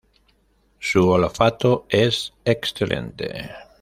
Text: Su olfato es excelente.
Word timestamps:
Su 0.79 1.09
olfato 1.11 1.85
es 1.91 2.33
excelente. 2.43 3.51